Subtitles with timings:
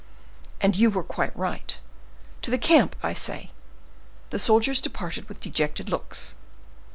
[0.61, 1.77] "And you were quite right.
[2.41, 3.51] To the camp, I say."
[4.31, 6.33] The soldiers departed with dejected looks.